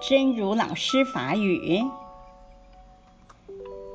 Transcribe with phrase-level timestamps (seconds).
[0.00, 1.82] 真如老师法语，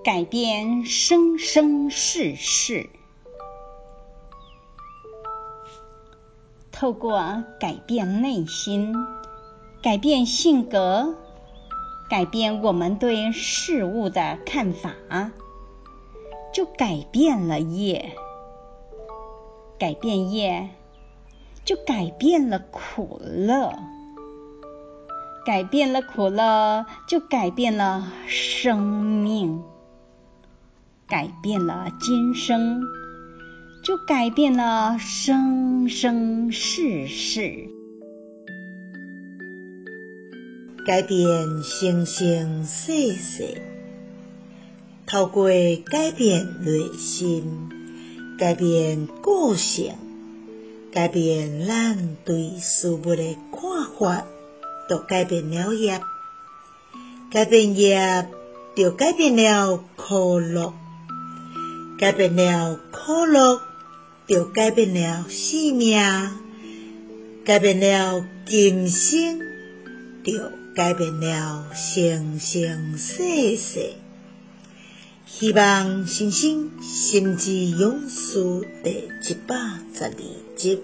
[0.03, 2.89] 改变生生世世，
[6.71, 8.95] 透过改变内心，
[9.81, 11.15] 改变性格，
[12.09, 14.95] 改变我们对事物的看法，
[16.51, 18.15] 就改变了业，
[19.77, 20.69] 改变业。
[21.63, 23.71] 就改变了苦乐，
[25.43, 29.61] 改变了苦乐，就改变了生命，
[31.07, 32.83] 改变了今生，
[33.83, 37.69] 就改变了生生世世，
[40.85, 43.61] 改变生生世世，
[45.07, 45.49] 透过
[45.85, 47.69] 改变内心，
[48.37, 49.95] 改变个性。
[50.93, 54.25] 改变咱对事物的看法，
[54.91, 56.01] 就改变了业；
[57.31, 58.27] 改变业，
[58.75, 60.73] 就改变了苦乐；
[61.97, 63.61] 改变了苦乐，
[64.27, 65.97] 就改变了生命；
[67.45, 69.39] 改变了今生，
[70.25, 70.33] 就
[70.75, 73.93] 改变了生生世世。
[75.25, 79.55] 希望新生心之勇士第一百
[79.93, 80.11] 十二
[80.57, 80.81] 集。